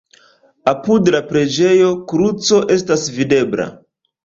[0.71, 3.71] Apud la preĝejo kruco estas videbla.